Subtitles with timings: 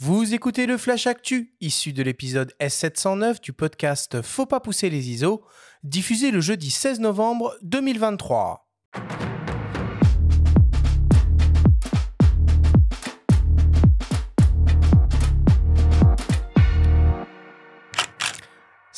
[0.00, 5.10] Vous écoutez le Flash Actu, issu de l'épisode S709 du podcast Faut pas pousser les
[5.10, 5.42] ISO,
[5.82, 8.68] diffusé le jeudi 16 novembre 2023.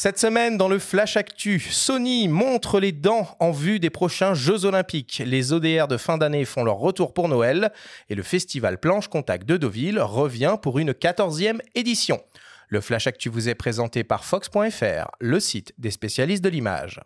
[0.03, 4.65] Cette semaine, dans le Flash Actu, Sony montre les dents en vue des prochains Jeux
[4.65, 5.23] Olympiques.
[5.27, 7.71] Les ODR de fin d'année font leur retour pour Noël
[8.09, 12.19] et le festival Planche Contact de Deauville revient pour une 14e édition.
[12.69, 17.03] Le Flash Actu vous est présenté par Fox.fr, le site des spécialistes de l'image.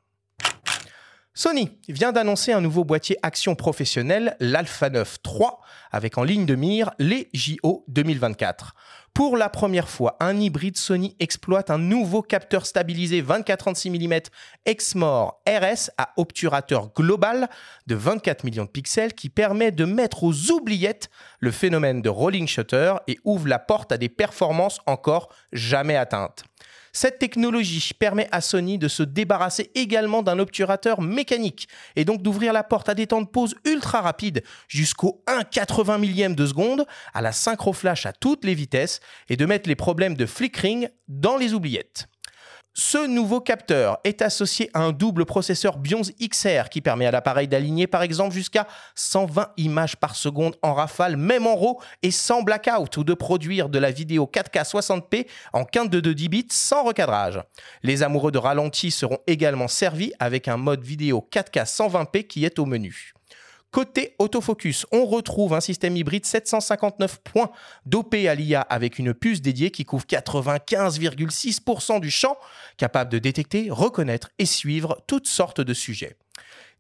[1.37, 5.49] Sony vient d'annoncer un nouveau boîtier action professionnel, l'Alpha 9 III,
[5.91, 8.77] avec en ligne de mire les JO 2024.
[9.15, 14.21] Pour la première fois, un hybride Sony exploite un nouveau capteur stabilisé 24-36 mm
[14.65, 17.49] Exmor RS à obturateur global
[17.89, 22.47] de 24 millions de pixels qui permet de mettre aux oubliettes le phénomène de rolling
[22.47, 26.45] shutter et ouvre la porte à des performances encore jamais atteintes.
[26.97, 32.53] Cette technologie permet à Sony de se débarrasser également d'un obturateur mécanique et donc d'ouvrir
[32.53, 37.21] la porte à des temps de pause ultra rapides jusqu'au 1,80 millième de seconde, à
[37.21, 41.37] la synchro flash à toutes les vitesses et de mettre les problèmes de flickering dans
[41.37, 42.07] les oubliettes.
[42.77, 47.47] Ce nouveau capteur est associé à un double processeur Bionz XR qui permet à l'appareil
[47.47, 52.43] d'aligner par exemple jusqu'à 120 images par seconde en rafale, même en RAW et sans
[52.43, 56.49] blackout, ou de produire de la vidéo 4K 60p en quinte de 2 10 bits
[56.51, 57.41] sans recadrage.
[57.85, 62.59] Les amoureux de ralenti seront également servis avec un mode vidéo 4K 120p qui est
[62.59, 63.15] au menu.
[63.75, 67.51] Côté autofocus, on retrouve un système hybride 759 points
[67.87, 72.37] dopé à l'IA avec une puce dédiée qui couvre 95,6% du champ,
[72.77, 76.17] capable de détecter, reconnaître et suivre toutes sortes de sujets.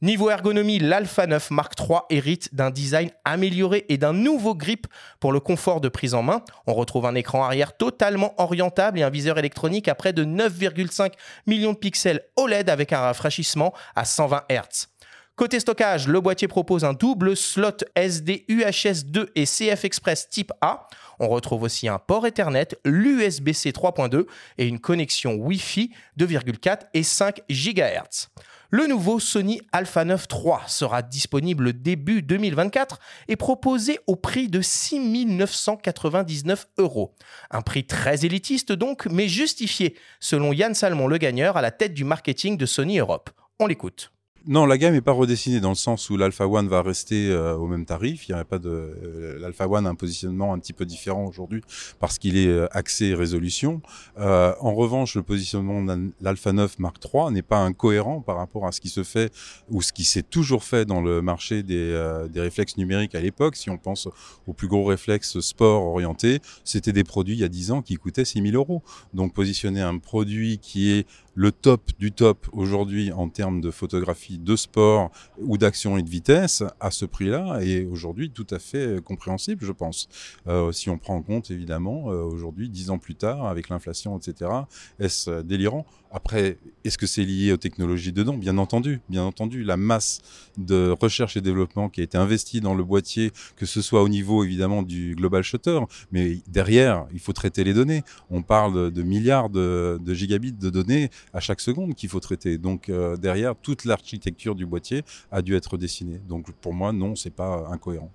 [0.03, 4.87] Niveau ergonomie, l'Alpha 9 Mark III hérite d'un design amélioré et d'un nouveau grip
[5.19, 6.45] pour le confort de prise en main.
[6.69, 11.11] On retrouve un écran arrière totalement orientable et un viseur électronique à près de 9,5
[11.48, 14.94] millions de pixels OLED avec un rafraîchissement à 120 Hz.
[15.37, 20.53] Côté stockage, le boîtier propose un double slot SD UHS 2 et CF Express type
[20.61, 20.87] A.
[21.19, 24.27] On retrouve aussi un port Ethernet, l'USB-C 3.2
[24.59, 25.91] et une connexion Wi-Fi
[26.21, 28.28] 2,4 et 5 GHz.
[28.71, 34.61] Le nouveau Sony Alpha 9 III sera disponible début 2024 et proposé au prix de
[34.61, 37.17] 6 999 euros.
[37.50, 41.93] Un prix très élitiste donc, mais justifié, selon Yann Salmon le gagneur à la tête
[41.93, 43.31] du marketing de Sony Europe.
[43.59, 44.13] On l'écoute.
[44.47, 47.56] Non, la gamme n'est pas redessinée dans le sens où l'Alpha One va rester euh,
[47.56, 48.28] au même tarif.
[48.28, 51.25] Il n'y a pas de euh, l'Alpha One a un positionnement un petit peu différent
[51.25, 51.62] aujourd'hui
[51.99, 53.81] parce qu'il est euh, axé résolution.
[54.19, 58.72] en revanche, le positionnement de l'Alpha 9 Mark III n'est pas incohérent par rapport à
[58.72, 59.32] ce qui se fait
[59.71, 63.56] ou ce qui s'est toujours fait dans le marché des, des réflexes numériques à l'époque.
[63.56, 64.09] Si on pense
[64.47, 67.94] aux plus gros réflexes sport orientés, c'était des produits il y a 10 ans qui
[67.97, 68.82] coûtaient 6000 euros.
[69.15, 74.39] Donc positionner un produit qui est le top du top aujourd'hui en termes de photographie
[74.39, 79.03] de sport ou d'action et de vitesse à ce prix-là est aujourd'hui tout à fait
[79.03, 80.09] compréhensible, je pense.
[80.47, 84.17] Euh, si on prend en compte évidemment euh, aujourd'hui, dix ans plus tard, avec l'inflation,
[84.17, 84.50] etc.,
[84.99, 85.87] est-ce délirant?
[86.16, 88.36] Après, est-ce que c'est lié aux technologies dedans?
[88.36, 90.20] Bien entendu, bien entendu, la masse
[90.56, 94.08] de recherche et développement qui a été investie dans le boîtier, que ce soit au
[94.08, 95.80] niveau évidemment du global shutter,
[96.12, 98.04] mais derrière, il faut traiter les données.
[98.30, 102.58] On parle de milliards de, gigabits de données à chaque seconde qu'il faut traiter.
[102.58, 105.02] Donc euh, derrière, toute l'architecture du boîtier
[105.32, 106.20] a dû être dessinée.
[106.28, 108.12] Donc pour moi, non, c'est pas incohérent.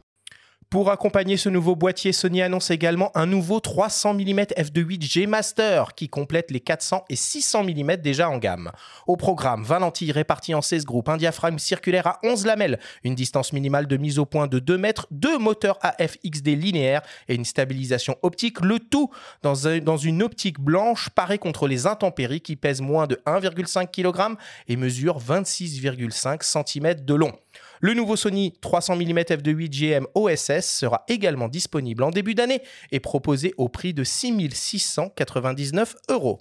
[0.70, 5.96] Pour accompagner ce nouveau boîtier, Sony annonce également un nouveau 300 mm f2.8 G Master
[5.96, 8.70] qui complète les 400 et 600 mm déjà en gamme.
[9.08, 13.16] Au programme, 20 lentilles réparties en 16 groupes, un diaphragme circulaire à 11 lamelles, une
[13.16, 17.46] distance minimale de mise au point de 2 mètres, deux moteurs AFXD linéaires et une
[17.46, 19.10] stabilisation optique, le tout
[19.42, 24.38] dans, une optique blanche parée contre les intempéries qui pèse moins de 1,5 kg
[24.68, 27.34] et mesure 26,5 cm de long.
[27.82, 33.00] Le nouveau Sony 300 mm f2.8 GM OSS sera également disponible en début d'année et
[33.00, 36.40] proposé au prix de 6699 euros.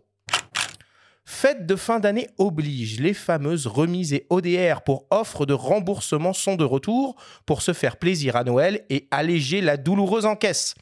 [1.25, 6.56] Fête de fin d'année oblige, les fameuses remises et ODR pour offre de remboursement sont
[6.56, 10.75] de retour pour se faire plaisir à Noël et alléger la douloureuse encaisse.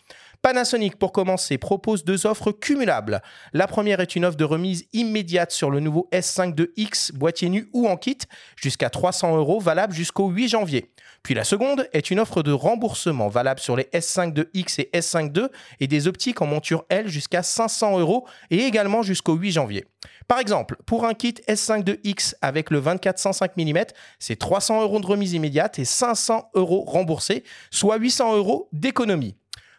[0.46, 3.20] Panasonic, pour commencer, propose deux offres cumulables.
[3.52, 7.68] La première est une offre de remise immédiate sur le nouveau S5 2X, boîtier nu
[7.72, 8.18] ou en kit,
[8.54, 10.92] jusqu'à 300 euros, valable jusqu'au 8 janvier.
[11.24, 15.36] Puis la seconde est une offre de remboursement valable sur les S5 2X et S5
[15.36, 15.48] II
[15.80, 19.84] et des optiques en monture L jusqu'à 500 euros et également jusqu'au 8 janvier.
[20.28, 23.86] Par exemple, pour un kit S5 2X avec le 24-105 mm,
[24.20, 29.34] c'est 300 euros de remise immédiate et 500 euros remboursés, soit 800 euros d'économie.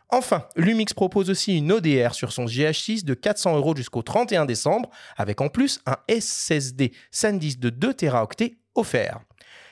[0.10, 4.90] Enfin, Lumix propose aussi une ODR sur son GH6 de 400 euros jusqu'au 31 décembre,
[5.18, 9.20] avec en plus un SSD SanDisk de 2 Teraoctets offert.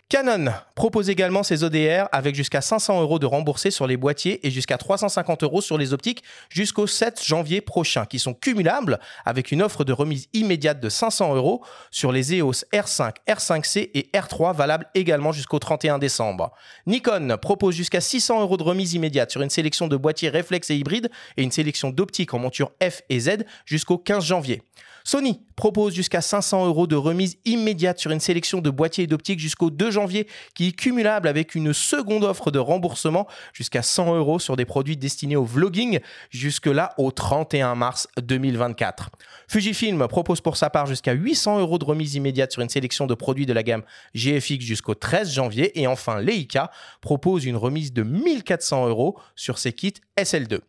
[0.07, 4.51] Canon propose également ses ODR avec jusqu'à 500 euros de remboursés sur les boîtiers et
[4.51, 9.63] jusqu'à 350 euros sur les optiques jusqu'au 7 janvier prochain, qui sont cumulables avec une
[9.63, 14.85] offre de remise immédiate de 500 euros sur les EOS R5, R5C et R3 valables
[14.93, 16.51] également jusqu'au 31 décembre.
[16.85, 20.75] Nikon propose jusqu'à 600 euros de remise immédiate sur une sélection de boîtiers réflexes et
[20.75, 24.61] hybrides et une sélection d'optiques en monture F et Z jusqu'au 15 janvier.
[25.07, 29.39] Sony propose jusqu'à 500 euros de remise immédiate sur une sélection de boîtiers et d'optiques
[29.39, 34.39] jusqu'au 2 janvier, qui est cumulable avec une seconde offre de remboursement jusqu'à 100 euros
[34.39, 35.99] sur des produits destinés au vlogging,
[36.31, 39.11] jusque-là au 31 mars 2024.
[39.47, 43.13] Fujifilm propose pour sa part jusqu'à 800 euros de remise immédiate sur une sélection de
[43.13, 43.83] produits de la gamme
[44.15, 45.79] GFX jusqu'au 13 janvier.
[45.79, 46.71] Et enfin, Leica
[47.01, 50.61] propose une remise de 1400 euros sur ses kits SL2.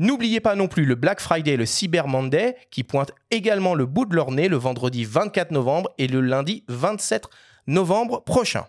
[0.00, 3.84] N'oubliez pas non plus le Black Friday et le Cyber Monday qui pointent également le
[3.84, 7.26] bout de leur nez le vendredi 24 novembre et le lundi 27
[7.66, 8.64] novembre prochain.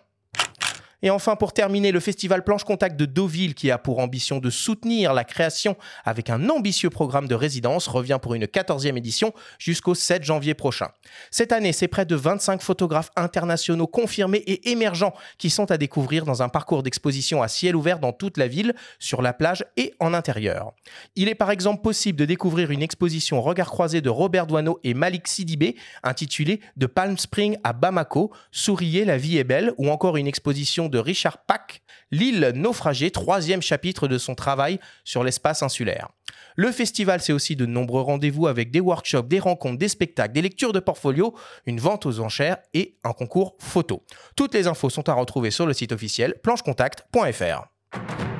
[1.02, 4.50] Et enfin, pour terminer, le festival Planche Contact de Deauville, qui a pour ambition de
[4.50, 9.94] soutenir la création avec un ambitieux programme de résidence, revient pour une 14e édition jusqu'au
[9.94, 10.88] 7 janvier prochain.
[11.30, 16.24] Cette année, c'est près de 25 photographes internationaux confirmés et émergents qui sont à découvrir
[16.24, 19.94] dans un parcours d'exposition à ciel ouvert dans toute la ville, sur la plage et
[19.98, 20.72] en intérieur.
[21.16, 24.94] Il est par exemple possible de découvrir une exposition regard croisé de Robert Douaneau et
[24.94, 25.74] Malik Sidibé,
[26.04, 30.88] intitulée De Palm Spring à Bamako, Souriez, la vie est belle, ou encore une exposition
[30.92, 36.10] de Richard Pack, L'île naufragée, troisième chapitre de son travail sur l'espace insulaire.
[36.56, 40.42] Le festival, c'est aussi de nombreux rendez-vous avec des workshops, des rencontres, des spectacles, des
[40.42, 41.34] lectures de portfolio,
[41.66, 44.04] une vente aux enchères et un concours photo.
[44.36, 48.31] Toutes les infos sont à retrouver sur le site officiel planchecontact.fr.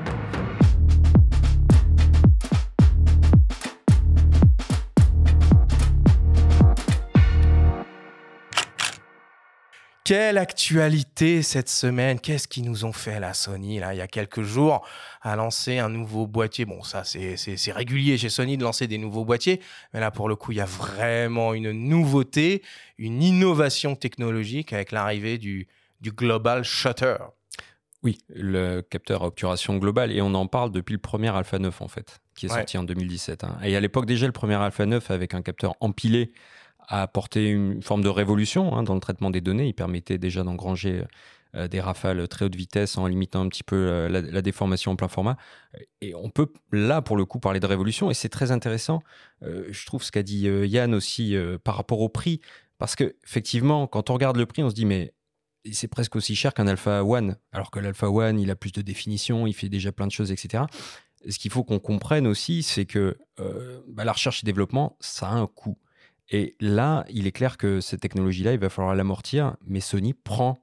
[10.05, 12.19] Quelle actualité cette semaine?
[12.19, 13.95] Qu'est-ce qu'ils nous ont fait la Sony là?
[13.95, 14.85] Il y a quelques jours
[15.21, 16.65] a lancé un nouveau boîtier.
[16.65, 19.61] Bon ça c'est régulier chez Sony de lancer des nouveaux boîtiers,
[19.95, 22.63] mais là pour le coup il y a vraiment une nouveauté,
[22.99, 25.69] une innovation technologique avec l'arrivée du,
[26.01, 27.17] du Global Shutter.
[28.03, 31.81] Oui, le capteur à obturation globale et on en parle depuis le premier Alpha 9
[31.81, 33.45] en fait, qui est sorti en 2017.
[33.45, 33.57] Hein.
[33.63, 36.33] Et à l'époque déjà le premier Alpha 9 avec un capteur empilé
[36.93, 39.67] a apporté une forme de révolution hein, dans le traitement des données.
[39.67, 41.05] Il permettait déjà d'engranger
[41.57, 44.97] euh, des rafales très haute vitesse en limitant un petit peu euh, la, déformation en
[44.97, 45.39] plein format.
[46.03, 48.11] Et on peut là, pour le coup, parler de révolution.
[48.11, 49.03] Et c'est très intéressant,
[49.43, 51.35] euh, je trouve, ce qu'a dit Yann aussi
[51.65, 52.43] par rapport au prix.
[52.77, 55.15] Parce que effectivement, quand on regarde le prix, on se dit, mais
[55.73, 57.37] c'est presque aussi cher qu'un Alpha One.
[57.53, 60.31] Alors que l'Alpha One, il a plus de définition, il fait déjà plein de choses,
[60.31, 60.65] etc.
[61.27, 63.17] Ce qu'il faut qu'on comprenne aussi, c'est que
[63.89, 65.79] bah, la recherche et développement, ça a un coût.
[66.33, 70.59] Et là, il est clair que cette technologie-là, il va falloir l'amortir, mais Sony prend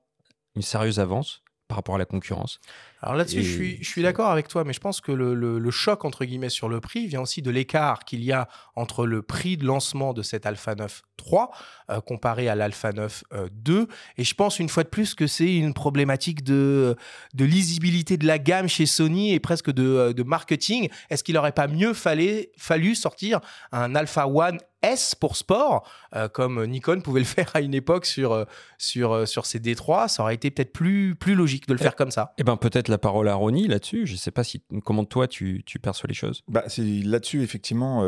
[0.56, 2.60] une sérieuse avance par rapport à la concurrence.
[3.02, 5.72] Alors là-dessus, je suis, je suis d'accord avec toi, mais je pense que le, le,
[5.72, 9.22] choc, entre guillemets, sur le prix vient aussi de l'écart qu'il y a entre le
[9.22, 11.52] prix de lancement de cet Alpha 9 3
[11.90, 13.74] euh, comparé à l'Alpha 9 2.
[13.74, 13.86] Euh,
[14.18, 16.96] Et je pense une fois de plus que c'est une problématique de,
[17.36, 20.90] de lisibilité de la gamme chez Sony et presque de, euh, de marketing.
[21.10, 23.40] Est-ce qu'il n'aurait pas mieux fallu, fallu sortir
[23.72, 25.86] un Alpha One S pour sport,
[26.32, 28.46] comme Nikon pouvait le faire à une époque sur,
[28.78, 32.12] sur, sur ses D3, ça aurait été peut-être plus, plus logique de le faire comme
[32.12, 32.34] ça.
[32.38, 34.06] Eh ben peut-être la parole à Ronnie là-dessus.
[34.06, 36.44] Je ne sais pas si, comment toi tu, perçois les choses.
[36.48, 38.04] Bah, là-dessus, effectivement,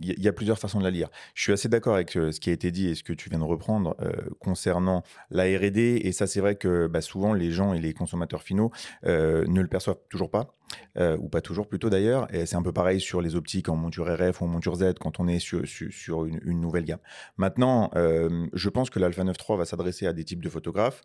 [0.00, 1.08] il y, a plusieurs façons de la lire.
[1.34, 3.38] Je suis assez d'accord avec ce qui a été dit et ce que tu viens
[3.38, 3.96] de reprendre
[4.38, 6.00] concernant la R&D.
[6.04, 8.70] Et ça, c'est vrai que bah, souvent, les gens et les consommateurs finaux
[9.04, 10.54] ne le perçoivent toujours pas.
[10.96, 12.32] ou pas toujours plutôt d'ailleurs.
[12.34, 14.94] Et c'est un peu pareil sur les optiques en monture RF ou en monture Z
[15.00, 17.00] quand on est sur, sur, une, nouvelle gamme.
[17.36, 21.02] Maintenant, je pense que l'Alpha 9.3 va s'adresser à des types de photographes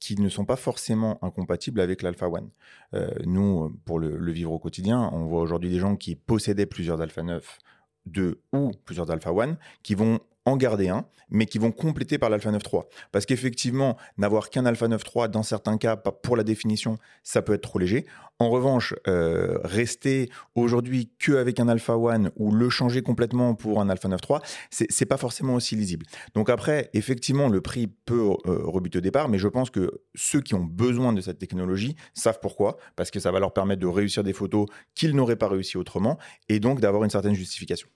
[0.00, 2.50] qui ne sont pas forcément incompatibles avec l'Alpha One.
[2.94, 7.00] Euh, nous, pour le, vivre au quotidien, on voit aujourd'hui des gens qui possédaient plusieurs
[7.00, 7.58] Alpha 9,
[8.06, 12.30] 2 ou plusieurs Alpha One, qui vont en garder un, mais qui vont compléter par
[12.30, 12.84] l'Alpha 9.3.
[13.12, 17.62] Parce qu'effectivement, n'avoir qu'un Alpha 9.3, dans certains cas, pour la définition, ça peut être
[17.62, 18.06] trop léger.
[18.38, 23.88] En revanche, euh, rester aujourd'hui qu'avec un Alpha 1 ou le changer complètement pour un
[23.88, 26.06] Alpha 9.3, c'est pas forcément aussi lisible.
[26.34, 30.40] Donc après, effectivement, le prix peut euh, rebuter au départ, mais je pense que ceux
[30.40, 33.86] qui ont besoin de cette technologie savent pourquoi, parce que ça va leur permettre de
[33.86, 37.88] réussir des photos qu'ils n'auraient pas réussi autrement, et donc d'avoir une certaine justification.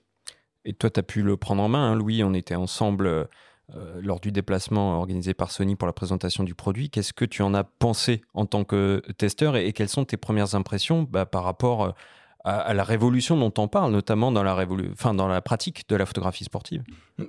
[0.65, 2.23] Et toi, tu as pu le prendre en main, hein, Louis.
[2.23, 3.27] On était ensemble
[3.75, 6.89] euh, lors du déplacement organisé par Sony pour la présentation du produit.
[6.89, 10.55] Qu'est-ce que tu en as pensé en tant que testeur et, quelles sont tes premières
[10.55, 11.91] impressions bah, par rapport euh,
[12.43, 16.83] à, la révolution dont on parle, notamment dans la, pratique de la photographie sportive?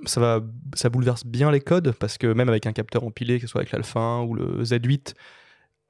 [0.05, 0.41] Ça, va,
[0.75, 3.61] ça bouleverse bien les codes parce que même avec un capteur empilé, que ce soit
[3.61, 5.13] avec l'Alpha 1 ou le Z8,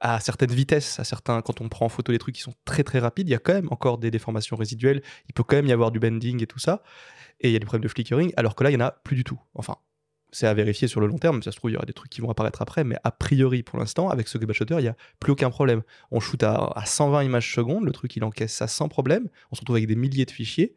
[0.04, 2.84] à certaines vitesses, à certains, quand on prend en photo des trucs qui sont très
[2.84, 5.66] très rapides, il y a quand même encore des déformations résiduelles, il peut quand même
[5.66, 6.82] y avoir du bending et tout ça,
[7.40, 8.90] et il y a des problèmes de flickering, alors que là, il n'y en a
[8.90, 9.40] plus du tout.
[9.54, 9.76] Enfin,
[10.30, 12.10] c'est à vérifier sur le long terme, ça se trouve, il y aura des trucs
[12.10, 14.88] qui vont apparaître après, mais a priori, pour l'instant, avec ce global shutter, il n'y
[14.88, 15.80] a plus aucun problème.
[16.10, 19.54] On shoot à, à, 120 images secondes, le truc, il encaisse ça sans problème, on
[19.54, 20.74] se retrouve avec des milliers de fichiers,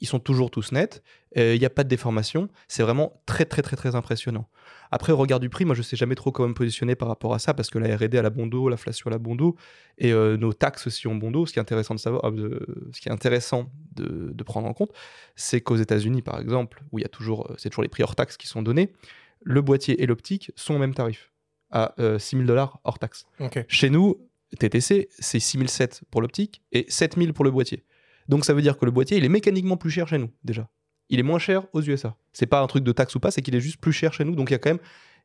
[0.00, 1.02] ils sont toujours tous nets,
[1.36, 4.48] il n'y a pas de déformation, c'est vraiment très très très très impressionnant.
[4.90, 7.32] Après, au regard du prix, moi je sais jamais trop comment me positionner par rapport
[7.34, 9.56] à ça, parce que la R&D à la Bondo, l'inflation à la Bondo,
[9.98, 13.00] et euh, nos taxes aussi ont Bondo, ce qui est intéressant de savoir, euh, ce
[13.00, 14.90] qui est intéressant de, prendre en compte,
[15.36, 18.02] c'est qu'aux États-Unis par exemple, où il y a toujours, euh, c'est toujours les prix
[18.02, 18.92] hors taxes qui sont donnés,
[19.42, 21.30] le boîtier et l'optique sont au même tarif,
[21.70, 23.26] à 6000 dollars hors taxes.
[23.68, 24.16] Chez nous,
[24.58, 27.84] TTC, c'est 6007 pour l'optique et 7000 pour le boîtier.
[28.30, 30.68] Donc ça veut dire que le boîtier, il est mécaniquement plus cher chez nous, déjà.
[31.08, 32.16] Il est moins cher aux USA.
[32.32, 34.24] C'est pas un truc de taxe ou pas, c'est qu'il est juste plus cher chez
[34.24, 34.36] nous.
[34.36, 34.78] Donc il y a quand même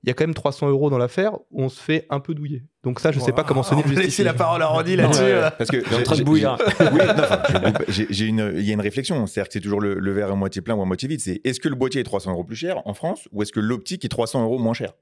[0.03, 2.35] il y a quand même 300 euros dans l'affaire où on se fait un peu
[2.35, 2.63] douiller.
[2.83, 4.05] Donc ça, je sais pas comment Sony le justifie.
[4.07, 5.23] laisser la parole à Randy là-dessus.
[5.57, 6.57] parce que est en train de bouillir.
[7.87, 9.25] j'ai une, il y a une réflexion.
[9.25, 11.21] C'est-à-dire que c'est toujours le, le, verre à moitié plein ou à moitié vide.
[11.21, 13.59] C'est est-ce que le boîtier est 300 euros plus cher en France ou est-ce que
[13.59, 14.93] l'optique est 300 euros moins cher?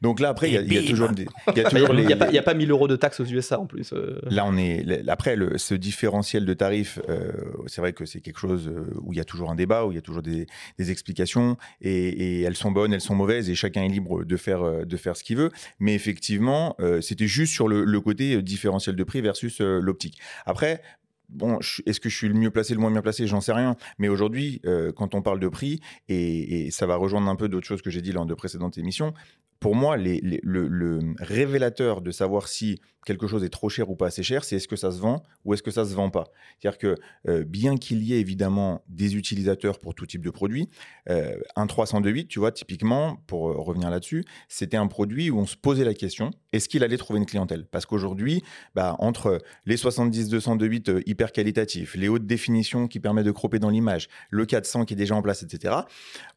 [0.00, 1.26] Donc là, après, il y, a toujours des.
[1.48, 3.92] Il n'y a, pas 1000 euros de taxes aux USA en plus.
[3.92, 4.18] Euh.
[4.30, 5.08] Là, on est.
[5.08, 7.32] Après, le, ce différentiel de tarifs, euh,
[7.66, 9.92] c'est vrai que c'est quelque chose euh, où il y a toujours un débat, où
[9.92, 10.46] il y a toujours des,
[10.78, 14.96] explications, et, elles sont bonnes, elles sont mauvaises, et chacun est libre de faire, de
[14.96, 15.50] faire ce qu'il veut.
[15.78, 20.18] Mais effectivement, c'était juste sur le, le, côté différentiel de prix versus l'optique.
[20.44, 20.82] Après,
[21.28, 23.26] bon, est-ce que je suis le mieux placé, le moins bien placé?
[23.26, 23.76] J'en sais rien.
[23.98, 24.60] Mais aujourd'hui,
[24.96, 27.90] quand on parle de prix, et, et, ça va rejoindre un peu d'autres choses que
[27.90, 29.14] j'ai dit lors de précédentes émissions,
[29.60, 34.22] pour moi, le, révélateur de savoir si quelque chose est trop cher ou pas assez
[34.22, 36.24] cher, c'est est-ce que ça se vend ou est-ce que ça se vend pas.
[36.58, 36.96] C'est-à-dire que
[37.28, 40.68] euh, bien qu'il y ait évidemment des utilisateurs pour tout type de produit,
[41.10, 45.46] euh, un 302.8, tu vois, typiquement, pour euh, revenir là-dessus, c'était un produit où on
[45.46, 47.66] se posait la question, est-ce qu'il allait trouver une clientèle?
[47.66, 48.42] Parce qu'aujourd'hui,
[48.74, 54.08] bah, entre les 70-202.8 hyper qualitatifs, les hautes définitions qui permettent de cropper dans l'image,
[54.30, 55.74] le 400 qui est déjà en place, etc.,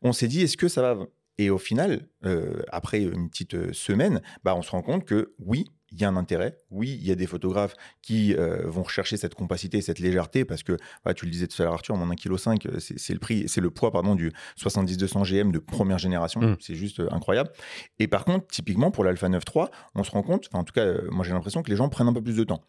[0.02, 1.06] on s'est dit, est-ce que ça va
[1.38, 5.34] et au final, euh, après une petite euh, semaine, bah, on se rend compte que
[5.40, 6.58] oui, il y a un intérêt.
[6.72, 10.64] Oui, il y a des photographes qui euh, vont rechercher cette compacité, cette légèreté, parce
[10.64, 10.78] que
[11.16, 13.70] tu le disais tout à l'heure, Arthur, mon 1,5 kg, c'est le prix, c'est le
[13.70, 16.42] poids pardon, du 70-200 GM de première génération.
[16.42, 16.58] Mmh.
[16.60, 17.52] C'est juste incroyable.
[18.00, 21.24] Et par contre, typiquement pour l'Alpha 9.3, on se rend compte, en tout cas, moi
[21.24, 22.64] j'ai l'impression que les gens prennent un peu plus de temps.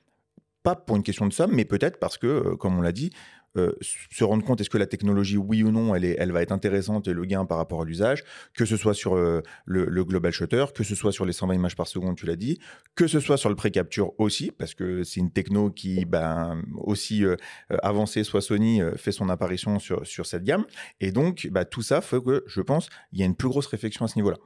[0.63, 3.11] Pas pour une question de somme, mais peut-être parce que, comme on l'a dit,
[3.57, 6.43] euh, se rendre compte est-ce que la technologie, oui ou non, elle, est, elle va
[6.43, 8.25] être intéressante et le gain par rapport à l'usage,
[8.55, 11.77] que ce soit sur euh, le, global shutter, que ce soit sur les 120 images
[11.77, 12.59] par seconde, tu l'as dit,
[12.95, 17.25] que ce soit sur le pré-capture aussi, parce que c'est une techno qui, ben, aussi
[17.25, 17.37] euh,
[17.83, 20.65] avancée, soit Sony fait son apparition sur, sur cette gamme.
[21.01, 23.67] Et donc, bah, tout ça fait que, je pense, il y a une plus grosse
[23.67, 24.39] réflexion à ce niveau-là.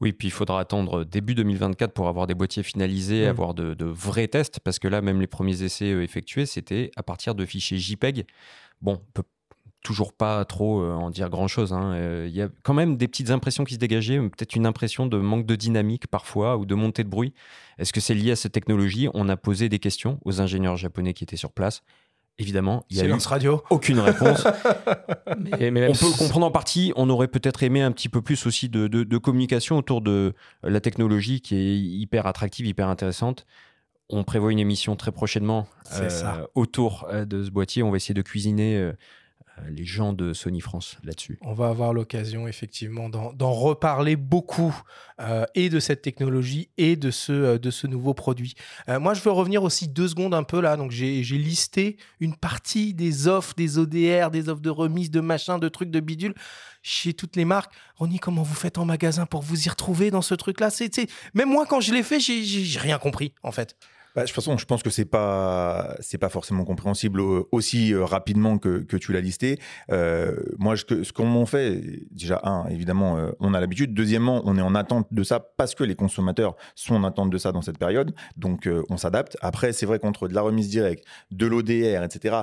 [0.00, 3.30] Oui, puis il faudra attendre début 2024 pour avoir des boîtiers finalisés, mmh.
[3.30, 7.02] avoir de, vrais tests, parce que là, même les premiers essais euh, effectués, c'était à
[7.02, 8.26] partir de fichiers JPEG.
[8.82, 9.22] Bon, on peut
[9.86, 11.72] toujours pas trop euh, en dire grand-chose.
[11.72, 11.92] Hein.
[11.92, 15.06] Euh, il y a quand même des petites impressions qui se dégageaient, peut-être une impression
[15.06, 17.32] de manque de dynamique parfois, ou de montée de bruit.
[17.78, 19.08] Est-ce que c'est lié à cette technologie?
[19.14, 21.82] On a posé des questions aux ingénieurs japonais qui étaient sur place.
[22.38, 23.62] Évidemment, il y a eu radio.
[23.70, 24.46] aucune réponse.
[25.50, 26.92] mais, on peut le comprendre en partie.
[26.94, 31.40] On aurait peut-être aimé un petit peu plus aussi de, communication autour de la technologie
[31.40, 33.46] qui est hyper attractive, hyper intéressante.
[34.10, 37.82] On prévoit une émission très prochainement euh, autour euh, de ce boîtier.
[37.82, 38.92] On va essayer de cuisiner euh,
[39.68, 41.38] les gens de Sony France là-dessus.
[41.40, 44.74] On va avoir l'occasion effectivement d'en reparler beaucoup
[45.20, 48.54] euh, et de cette technologie et de ce, euh, de ce nouveau produit.
[48.88, 50.76] moi, je veux revenir aussi deux secondes un peu là.
[50.76, 55.58] Donc, j'ai listé une partie des offres, des ODR, des offres de remise, de machin,
[55.58, 56.34] de trucs, de bidule
[56.82, 57.72] chez toutes les marques.
[57.96, 60.68] Ronnie, comment vous faites en magasin pour vous y retrouver dans ce truc-là?
[61.34, 63.76] Même moi, quand je l'ai fait, j'ai rien compris en fait.
[64.16, 67.20] Bah, de toute façon, je pense que c'est pas c'est pas forcément compréhensible
[67.52, 69.60] aussi euh, rapidement que, que tu l'as listé.
[69.92, 73.92] Euh, moi, ce qu'on ce qu'on fait, déjà un, évidemment, euh, on a l'habitude.
[73.92, 77.36] Deuxièmement, on est en attente de ça parce que les consommateurs sont en attente de
[77.36, 78.14] ça dans cette période.
[78.38, 79.36] Donc, on s'adapte.
[79.42, 82.36] Après, c'est vrai qu'entre de la remise directe, de l'ODR, etc.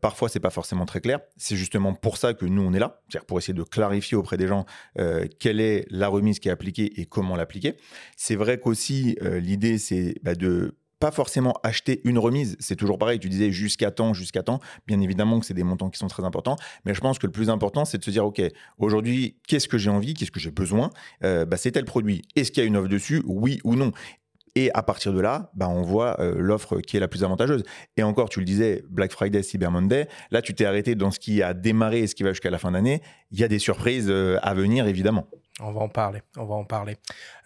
[0.00, 1.18] parfois, c'est pas forcément très clair.
[1.36, 4.36] C'est justement pour ça que nous on est là, c'est-à-dire pour essayer de clarifier auprès
[4.36, 4.66] des gens
[5.40, 7.74] quelle est la remise qui est appliquée et comment l'appliquer.
[8.16, 12.56] C'est vrai qu'aussi l'idée c'est bah, de pas forcément acheter une remise.
[12.60, 13.18] C'est toujours pareil.
[13.18, 14.60] Tu disais jusqu'à temps, jusqu'à temps.
[14.86, 16.56] Bien évidemment que c'est des montants qui sont très importants.
[16.84, 18.40] Mais je pense que le plus important, c'est de se dire, OK,
[18.78, 20.14] aujourd'hui, qu'est-ce que j'ai envie?
[20.14, 20.90] Qu'est-ce que j'ai besoin?
[21.24, 22.22] Euh, bah, c'est tel produit.
[22.36, 23.22] Est-ce qu'il y a une offre dessus?
[23.26, 23.92] Oui ou non?
[24.58, 27.62] Et à partir de là, bah, on voit euh, l'offre qui est la plus avantageuse.
[27.96, 31.20] Et encore, tu le disais, Black Friday, Cyber Monday, là, tu t'es arrêté dans ce
[31.20, 33.00] qui a démarré et ce qui va jusqu'à la fin d'année.
[33.30, 35.28] Il y a des surprises euh, à venir, évidemment.
[35.60, 36.96] On va en parler, on va en parler.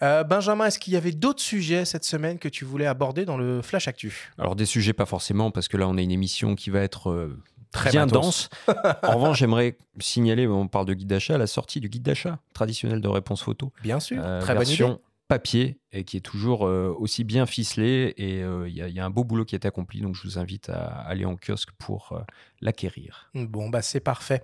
[0.01, 3.37] Euh, Benjamin, est-ce qu'il y avait d'autres sujets cette semaine que tu voulais aborder dans
[3.37, 4.31] le Flash Actu?
[4.39, 7.31] Alors des sujets pas forcément, parce que là on a une émission qui va être
[7.71, 8.49] Très bien dense.
[9.01, 13.01] en revanche, j'aimerais signaler, on parle de guide d'achat, la sortie du guide d'achat traditionnel
[13.01, 13.71] de réponse photo.
[13.81, 14.95] Bien sûr, très bonne idée
[15.33, 19.09] papier et qui est toujours euh, aussi bien ficelé et euh, il y, a un
[19.09, 22.21] beau boulot qui est accompli donc je vous invite à aller en kiosque pour euh,
[22.61, 23.31] l'acquérir.
[23.33, 24.43] Bon bah c'est parfait.